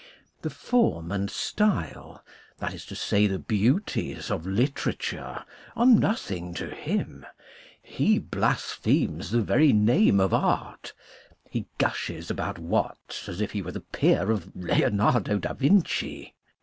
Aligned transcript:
The 0.41 0.49
form 0.49 1.11
and 1.11 1.29
style, 1.29 2.25
that 2.57 2.73
is 2.73 2.87
to 2.87 2.95
say, 2.95 3.27
the 3.27 3.37
beauties 3.37 4.31
of 4.31 4.47
literature, 4.47 5.45
are 5.75 5.85
nothing 5.85 6.55
to 6.55 6.71
him. 6.71 7.23
He 7.83 8.17
blas 8.17 8.61
phemes 8.83 9.29
the 9.29 9.43
very 9.43 9.73
name 9.73 10.19
of 10.19 10.33
art. 10.33 10.93
He 11.51 11.67
gushes 11.77 12.31
about 12.31 12.57
Watts 12.57 13.29
as 13.29 13.41
if 13.41 13.51
he 13.51 13.61
were 13.61 13.73
the 13.73 13.81
peer 13.81 14.31
of 14.31 14.49
Leonardo 14.55 15.37
da 15.37 15.53
Vinci. 15.53 16.33